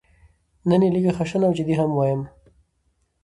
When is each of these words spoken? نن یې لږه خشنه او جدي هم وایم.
نن 0.69 0.81
یې 0.85 0.89
لږه 0.95 1.11
خشنه 1.17 1.45
او 1.47 1.53
جدي 1.57 1.75
هم 1.79 1.91
وایم. 1.95 2.21